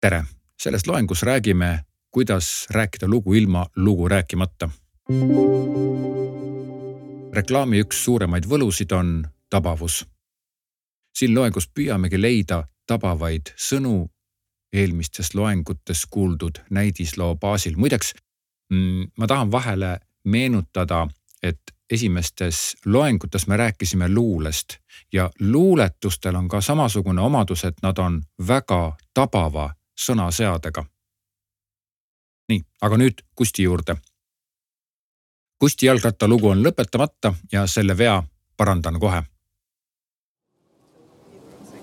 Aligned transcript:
tere, 0.00 0.24
selles 0.62 0.86
loengus 0.86 1.22
räägime, 1.22 1.84
kuidas 2.10 2.66
rääkida 2.70 3.08
lugu 3.08 3.34
ilma 3.34 3.66
lugu 3.76 4.08
rääkimata. 4.08 4.70
reklaami 7.32 7.80
üks 7.80 8.04
suuremaid 8.04 8.44
võlusid 8.46 8.92
on 8.92 9.28
tabavus. 9.50 10.06
siin 11.18 11.34
loengus 11.34 11.68
püüamegi 11.68 12.20
leida 12.20 12.68
tabavaid 12.86 13.50
sõnu 13.56 14.08
eelmistes 14.72 15.34
loengutes 15.34 16.06
kuuldud 16.06 16.58
näidisloo 16.70 17.36
baasil. 17.36 17.76
muideks 17.76 18.14
mm, 18.72 19.10
ma 19.18 19.26
tahan 19.26 19.50
vahele 19.50 19.98
meenutada, 20.24 21.08
et 21.42 21.60
esimestes 21.90 22.76
loengutes 22.84 23.46
me 23.46 23.56
rääkisime 23.56 24.14
luulest 24.14 24.68
ja 25.12 25.30
luuletustel 25.40 26.34
on 26.34 26.48
ka 26.48 26.60
samasugune 26.60 27.20
omadus, 27.20 27.64
et 27.64 27.76
nad 27.82 27.98
on 27.98 28.22
väga 28.46 28.96
tabava 29.14 29.77
sõnaseadega. 29.98 30.84
nii, 32.48 32.62
aga 32.80 32.96
nüüd 32.96 33.22
Kusti 33.34 33.62
juurde. 33.62 33.96
Kusti 35.58 35.86
jalgrattalugu 35.86 36.48
on 36.48 36.62
lõpetamata 36.62 37.34
ja 37.52 37.66
selle 37.66 37.98
vea 37.98 38.22
parandan 38.56 39.00
kohe. 39.00 39.22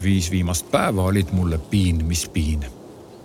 viis 0.01 0.31
viimast 0.31 0.71
päeva 0.71 1.03
olid 1.03 1.31
mulle 1.31 1.57
piin, 1.57 2.05
mis 2.05 2.29
piin. 2.29 2.65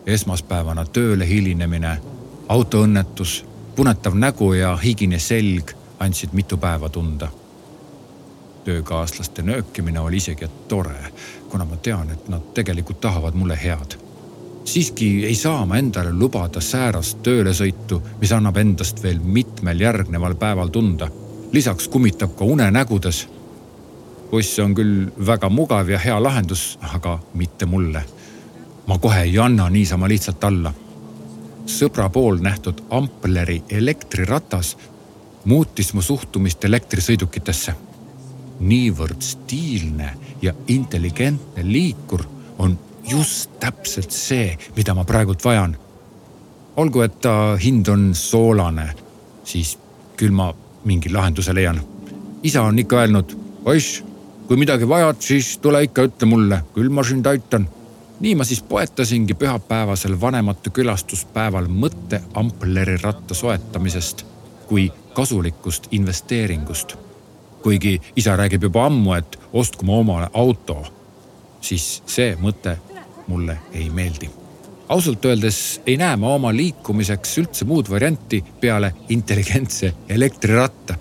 esmaspäevana 0.07 0.85
tööle 0.85 1.29
hilinemine, 1.29 2.01
autoõnnetus, 2.49 3.45
punetav 3.77 4.15
nägu 4.15 4.53
ja 4.53 4.77
higine 4.77 5.19
selg 5.19 5.73
andsid 5.99 6.33
mitu 6.33 6.57
päeva 6.57 6.89
tunda. 6.89 7.29
töökaaslaste 8.65 9.43
nöökimine 9.43 10.01
oli 10.01 10.17
isegi 10.17 10.49
tore, 10.69 11.13
kuna 11.49 11.65
ma 11.65 11.77
tean, 11.77 12.11
et 12.11 12.29
nad 12.29 12.43
tegelikult 12.55 13.01
tahavad 13.01 13.35
mulle 13.35 13.59
head. 13.65 14.10
Siiski 14.65 15.27
ei 15.27 15.35
saa 15.35 15.67
ma 15.67 15.79
endale 15.79 16.13
lubada 16.13 16.61
säärast 16.61 17.23
töölesõitu, 17.23 18.03
mis 18.21 18.33
annab 18.33 18.57
endast 18.57 19.03
veel 19.03 19.19
mitmel 19.19 19.81
järgneval 19.81 20.35
päeval 20.35 20.69
tunda. 20.69 21.09
lisaks 21.53 21.89
kummitab 21.89 22.37
ka 22.37 22.45
unenägudes. 22.45 23.29
buss 24.31 24.59
on 24.59 24.75
küll 24.75 25.11
väga 25.27 25.49
mugav 25.49 25.89
ja 25.89 25.99
hea 25.99 26.23
lahendus, 26.23 26.79
aga 26.81 27.19
mitte 27.35 27.67
mulle. 27.67 28.05
ma 28.87 28.99
kohe 28.99 29.23
ei 29.23 29.39
anna 29.39 29.69
niisama 29.71 30.09
lihtsalt 30.09 30.45
alla 30.45 30.75
sõbra 31.71 32.09
pool 32.11 32.41
nähtud 32.43 32.83
Ampleri 32.91 33.63
elektriratas 33.71 34.77
muutis 35.45 35.95
mu 35.95 36.03
suhtumist 36.03 36.65
elektrisõidukitesse. 36.65 37.75
niivõrd 38.61 39.23
stiilne 39.25 40.11
ja 40.43 40.53
intelligentne 40.69 41.63
liikur 41.65 42.25
on 42.59 42.79
just 43.09 43.51
täpselt 43.61 44.11
see, 44.11 44.57
mida 44.77 44.95
ma 44.95 45.05
praegult 45.05 45.45
vajan. 45.45 45.77
olgu, 46.77 47.03
et 47.03 47.21
ta 47.21 47.57
hind 47.61 47.89
on 47.89 48.15
soolane, 48.15 48.87
siis 49.45 49.79
küll 50.17 50.33
ma 50.33 50.53
mingi 50.85 51.13
lahenduse 51.13 51.55
leian. 51.55 51.81
isa 52.43 52.63
on 52.63 52.79
ikka 52.79 52.97
öelnud, 52.97 53.37
poiss, 53.65 54.03
kui 54.49 54.57
midagi 54.57 54.89
vajad, 54.89 55.21
siis 55.21 55.59
tule 55.59 55.83
ikka 55.85 56.03
ütle 56.09 56.27
mulle, 56.27 56.63
küll 56.75 56.89
ma 56.89 57.05
sind 57.05 57.27
aitan 57.27 57.69
nii 58.21 58.35
ma 58.35 58.45
siis 58.45 58.63
poetasingi 58.63 59.35
pühapäevasel 59.35 60.21
vanemate 60.21 60.71
külastuspäeval 60.71 61.69
mõtte 61.73 62.21
Ampleri 62.35 62.97
ratta 63.03 63.35
soetamisest 63.35 64.25
kui 64.69 64.93
kasulikust 65.15 65.89
investeeringust. 65.91 66.97
kuigi 67.63 68.01
isa 68.17 68.37
räägib 68.37 68.63
juba 68.63 68.87
ammu, 68.87 69.13
et 69.13 69.39
ostku 69.53 69.85
ma 69.85 69.93
omale 69.93 70.29
auto, 70.33 70.83
siis 71.61 72.03
see 72.07 72.37
mõte 72.41 72.79
mulle 73.31 73.59
ei 73.73 73.91
meeldi. 73.91 74.31
ausalt 74.89 75.25
öeldes 75.25 75.81
ei 75.87 75.97
näe 75.97 76.17
ma 76.17 76.35
oma 76.35 76.51
liikumiseks 76.57 77.39
üldse 77.39 77.65
muud 77.65 77.91
varianti 77.91 78.43
peale 78.61 78.93
intelligentse 79.09 79.95
elektrirratta. 80.09 80.95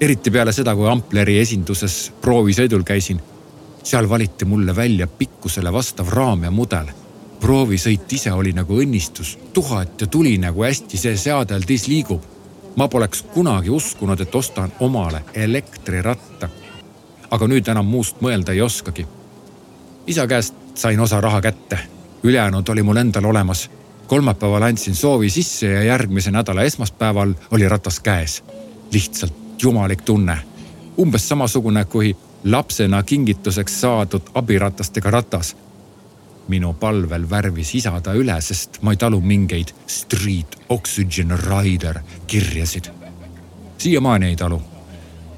eriti 0.00 0.30
peale 0.30 0.52
seda, 0.52 0.74
kui 0.76 0.88
Ampleri 0.88 1.38
esinduses 1.40 2.12
proovisõidul 2.20 2.84
käisin. 2.84 3.20
seal 3.82 4.08
valiti 4.08 4.44
mulle 4.44 4.76
välja 4.76 5.06
pikkusele 5.06 5.72
vastav 5.72 6.08
raam 6.08 6.44
ja 6.44 6.50
mudel 6.50 6.92
proovisõit 7.40 8.12
ise 8.12 8.32
oli 8.32 8.52
nagu 8.52 8.76
õnnistus, 8.82 9.38
tuhat 9.52 10.00
ja 10.00 10.06
tuli 10.06 10.36
nagu 10.38 10.62
hästi 10.62 10.98
see 10.98 11.16
seadeldis 11.16 11.88
liigub 11.88 12.20
ma 12.76 12.88
poleks 12.88 13.22
kunagi 13.34 13.70
uskunud, 13.70 14.20
et 14.20 14.34
ostan 14.34 14.72
omale 14.80 15.24
elektriratta. 15.34 16.48
aga 17.30 17.46
nüüd 17.46 17.68
enam 17.70 17.86
muust 17.86 18.18
mõelda 18.20 18.52
ei 18.52 18.60
oskagi. 18.60 19.06
Isa 20.10 20.26
käest 20.26 20.54
sain 20.74 21.00
osa 21.00 21.20
raha 21.20 21.40
kätte, 21.40 21.78
ülejäänud 22.22 22.68
oli 22.68 22.82
mul 22.82 22.96
endal 22.96 23.24
olemas. 23.24 23.70
kolmapäeval 24.06 24.62
andsin 24.62 24.94
soovi 24.94 25.30
sisse 25.30 25.66
ja 25.66 25.82
järgmise 25.82 26.30
nädala 26.30 26.62
esmaspäeval 26.62 27.34
oli 27.50 27.68
ratas 27.68 28.00
käes. 28.00 28.44
lihtsalt 28.92 29.34
jumalik 29.62 30.02
tunne, 30.02 30.38
umbes 30.98 31.28
samasugune 31.28 31.84
kui 31.84 32.16
lapsena 32.44 33.02
kingituseks 33.02 33.80
saadud 33.80 34.22
abiratastega 34.34 35.10
ratas 35.10 35.56
minu 36.48 36.72
palvel 36.72 37.30
värvis 37.30 37.74
isa 37.74 38.00
ta 38.00 38.12
üle, 38.12 38.40
sest 38.40 38.82
ma 38.82 38.90
ei 38.90 38.96
talu 38.96 39.20
mingeid 39.20 39.70
Street 39.86 40.56
Oxygen 40.68 41.38
Rider 41.38 42.00
kirjasid. 42.26 42.90
siiamaani 43.78 44.26
ei 44.26 44.36
talu. 44.36 44.62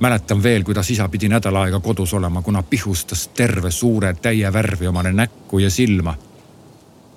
Mäletan 0.02 0.42
veel, 0.42 0.64
kuidas 0.64 0.90
isa 0.90 1.06
pidi 1.08 1.28
nädal 1.30 1.56
aega 1.56 1.78
kodus 1.80 2.14
olema, 2.14 2.42
kuna 2.42 2.62
pihustas 2.62 3.28
terve 3.38 3.70
suure 3.70 4.14
täie 4.14 4.52
värvi 4.52 4.86
omale 4.86 5.12
näkku 5.12 5.58
ja 5.58 5.70
silma. 5.70 6.14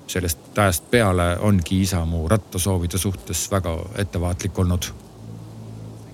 sellest 0.08 0.58
ajast 0.58 0.92
peale 0.92 1.40
ongi 1.40 1.82
isa 1.82 2.06
mu 2.06 2.28
rattasoovide 2.28 2.98
suhtes 2.98 3.52
väga 3.52 3.74
ettevaatlik 3.98 4.60
olnud. 4.60 4.86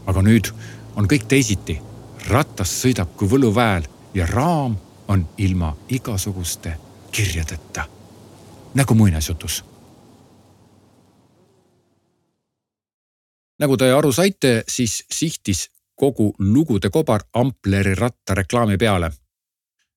aga 0.05 0.21
nüüd 0.21 0.53
on 0.95 1.07
kõik 1.11 1.27
teisiti. 1.27 1.81
ratas 2.29 2.71
sõidab 2.83 3.11
kui 3.17 3.27
võluväel 3.27 3.83
ja 4.13 4.25
raam 4.25 4.77
on 5.07 5.27
ilma 5.37 5.75
igasuguste 5.89 6.77
kirjadeta, 7.11 7.85
nagu 8.73 8.95
muinasjutus. 8.95 9.63
nagu 13.59 13.77
te 13.77 13.91
aru 13.91 14.11
saite, 14.11 14.63
siis 14.67 15.03
sihtis 15.11 15.69
kogu 16.01 16.31
lugude 16.39 16.89
kobar 16.89 17.21
Ampleri 17.33 17.95
ratta 17.95 18.35
reklaami 18.35 18.77
peale. 18.77 19.11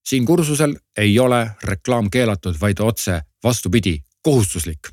siin 0.08 0.26
kursusel 0.26 0.76
ei 0.96 1.18
ole 1.18 1.50
reklaam 1.62 2.10
keelatud, 2.10 2.56
vaid 2.60 2.78
otse 2.80 3.22
vastupidi, 3.44 4.02
kohustuslik. 4.22 4.88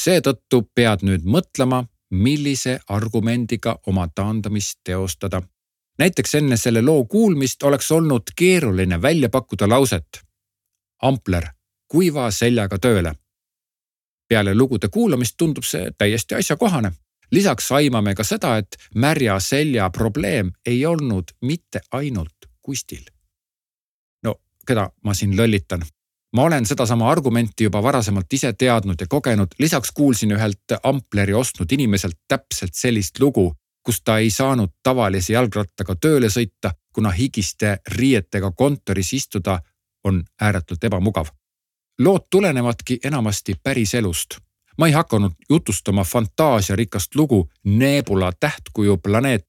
seetõttu 0.00 0.62
pead 0.74 1.06
nüüd 1.06 1.22
mõtlema, 1.24 1.84
millise 2.10 2.80
argumendiga 2.88 3.78
oma 3.86 4.08
taandamist 4.08 4.78
teostada. 4.84 5.42
näiteks 5.98 6.34
enne 6.34 6.56
selle 6.56 6.82
loo 6.82 7.04
kuulmist 7.04 7.62
oleks 7.62 7.92
olnud 7.92 8.22
keeruline 8.36 9.02
välja 9.02 9.28
pakkuda 9.28 9.68
lauset 9.68 10.22
ampler 11.02 11.50
kuiva 11.88 12.30
seljaga 12.30 12.78
tööle. 12.78 13.14
peale 14.28 14.54
lugude 14.54 14.88
kuulamist 14.88 15.34
tundub 15.36 15.64
see 15.64 15.90
täiesti 15.98 16.34
asjakohane. 16.34 16.92
Lisaks 17.32 17.72
aimame 17.72 18.14
ka 18.14 18.24
seda, 18.24 18.56
et 18.56 18.76
märja 18.94 19.40
selja 19.40 19.90
probleem 19.90 20.52
ei 20.66 20.86
olnud 20.86 21.34
mitte 21.42 21.80
ainult 21.92 22.48
Kustil. 22.62 23.04
no 24.22 24.40
keda 24.66 24.90
ma 25.04 25.14
siin 25.14 25.36
lollitan? 25.36 25.82
ma 26.36 26.42
olen 26.42 26.66
sedasama 26.66 27.10
argumenti 27.10 27.64
juba 27.64 27.82
varasemalt 27.82 28.32
ise 28.32 28.52
teadnud 28.52 29.00
ja 29.00 29.06
kogenud, 29.08 29.48
lisaks 29.58 29.92
kuulsin 29.92 30.32
ühelt 30.32 30.76
ampleri 30.82 31.34
ostnud 31.34 31.72
inimeselt 31.72 32.18
täpselt 32.28 32.74
sellist 32.74 33.20
lugu, 33.20 33.52
kus 33.82 34.00
ta 34.04 34.18
ei 34.18 34.30
saanud 34.30 34.70
tavalise 34.82 35.32
jalgrattaga 35.32 35.94
tööle 35.94 36.30
sõita, 36.30 36.72
kuna 36.94 37.10
higiste 37.10 37.78
riietega 37.96 38.52
kontoris 38.52 39.12
istuda 39.12 39.58
on 40.04 40.24
ääretult 40.40 40.84
ebamugav. 40.84 41.26
lood 41.98 42.22
tulenevadki 42.30 42.98
enamasti 43.04 43.54
päriselust. 43.62 44.38
Ma 44.82 44.86
ei 44.86 44.92
hakanud 44.92 45.32
jutustama 45.50 46.04
fantaasiarikast 46.04 47.14
lugu 47.14 47.50
Nebula 47.64 48.32
tähtkuju 48.40 48.96
planeet 48.96 49.46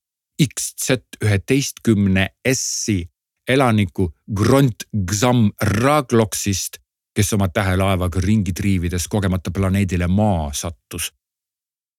XZ 0.53 0.89
üheteistkümne 1.25 2.27
S-i 2.53 3.09
elaniku 3.47 4.13
Gront 4.35 4.75
Xam 5.12 5.51
Ragloksist, 5.62 6.77
kes 7.15 7.33
oma 7.33 7.47
tähelaevaga 7.47 8.21
ringi 8.21 8.53
triivides 8.53 9.07
kogemata 9.07 9.51
planeedile 9.51 10.07
Maa 10.07 10.53
sattus. 10.53 11.13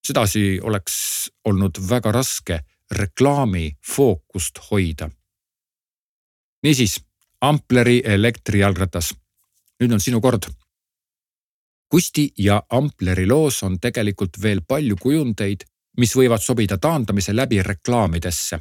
sedasi 0.07 0.61
oleks 0.63 0.95
olnud 1.45 1.75
väga 1.91 2.13
raske 2.13 2.61
reklaami 2.91 3.73
fookust 3.97 4.59
hoida. 4.71 5.11
niisiis 6.63 7.05
Ampleri 7.41 8.03
elektrijalgratas. 8.05 9.15
nüüd 9.83 9.93
on 9.93 10.01
sinu 10.01 10.21
kord. 10.21 10.64
Kusti 11.95 12.33
ja 12.39 12.63
Ampleri 12.71 13.27
loos 13.27 13.63
on 13.63 13.77
tegelikult 13.81 14.41
veel 14.43 14.65
palju 14.67 14.97
kujundeid, 14.99 15.61
mis 16.03 16.15
võivad 16.19 16.43
sobida 16.43 16.75
taandamise 16.83 17.31
läbi 17.31 17.61
reklaamidesse. 17.63 18.59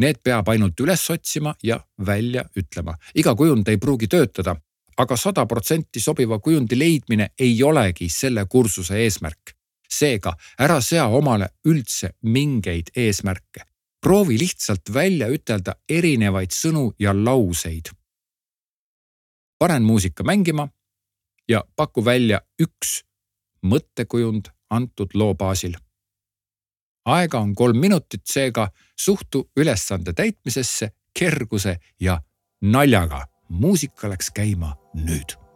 Need 0.00 0.22
peab 0.24 0.48
ainult 0.48 0.80
üles 0.80 1.02
otsima 1.12 1.52
ja 1.62 1.76
välja 2.06 2.46
ütlema. 2.56 2.94
iga 3.14 3.34
kujund 3.36 3.68
ei 3.68 3.76
pruugi 3.76 4.08
töötada, 4.08 4.54
aga 4.96 5.16
sada 5.16 5.44
protsenti 5.46 6.00
sobiva 6.00 6.38
kujundi 6.38 6.78
leidmine 6.78 7.26
ei 7.38 7.62
olegi 7.62 8.08
selle 8.08 8.46
kursuse 8.46 8.96
eesmärk. 8.96 9.52
seega 9.88 10.32
ära 10.58 10.80
sea 10.80 11.06
omale 11.06 11.48
üldse 11.66 12.10
mingeid 12.22 12.88
eesmärke. 12.96 13.60
proovi 14.00 14.38
lihtsalt 14.38 14.94
välja 14.94 15.28
ütelda 15.28 15.74
erinevaid 15.88 16.50
sõnu 16.50 16.94
ja 16.98 17.12
lauseid. 17.12 17.90
panen 19.58 19.82
muusika 19.82 20.24
mängima 20.24 20.68
ja 21.48 21.64
paku 21.76 22.04
välja 22.04 22.40
üks 22.62 23.02
mõttekujund 23.66 24.52
antud 24.70 25.14
loo 25.14 25.34
baasil. 25.34 25.74
aega 27.04 27.38
on 27.40 27.54
kolm 27.54 27.78
minutit, 27.80 28.22
seega 28.24 28.68
suhtu 28.96 29.50
ülesande 29.56 30.12
täitmisesse 30.12 30.90
kerguse 31.18 31.78
ja 32.00 32.22
naljaga. 32.62 33.26
muusika 33.48 34.08
läks 34.08 34.30
käima 34.30 34.76
nüüd 34.94 35.47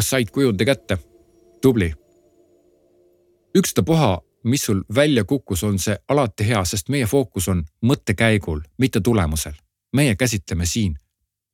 kas 0.00 0.10
said 0.10 0.30
kujundi 0.32 0.64
kätte? 0.64 0.98
tubli. 1.62 1.94
ükstapuha, 3.54 4.20
mis 4.44 4.62
sul 4.62 4.84
välja 4.94 5.24
kukkus, 5.24 5.64
on 5.64 5.78
see 5.78 5.96
alati 6.08 6.46
hea, 6.48 6.64
sest 6.64 6.88
meie 6.88 7.06
fookus 7.06 7.48
on 7.48 7.60
mõttekäigul, 7.84 8.60
mitte 8.78 9.00
tulemusel. 9.00 9.52
meie 9.92 10.16
käsitleme 10.16 10.66
siin 10.66 10.96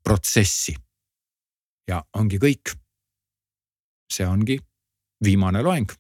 protsessi. 0.05 0.75
ja 1.89 2.05
ongi 2.13 2.39
kõik. 2.39 2.77
see 4.13 4.27
ongi 4.27 4.59
viimane 5.25 5.63
loeng. 5.63 5.91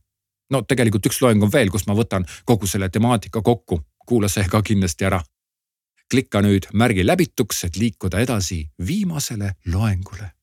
no 0.50 0.62
tegelikult 0.62 1.06
üks 1.06 1.18
loeng 1.22 1.42
on 1.42 1.52
veel, 1.52 1.70
kus 1.70 1.86
ma 1.86 1.98
võtan 1.98 2.28
kogu 2.44 2.66
selle 2.66 2.88
temaatika 2.88 3.42
kokku, 3.42 3.80
kuula 4.06 4.28
see 4.28 4.46
ka 4.48 4.62
kindlasti 4.62 5.04
ära. 5.04 5.20
klikka 6.10 6.42
nüüd 6.42 6.70
märgi 6.72 7.06
läbituks, 7.06 7.64
et 7.64 7.76
liikuda 7.76 8.20
edasi 8.20 8.68
viimasele 8.78 9.54
loengule 9.66 10.35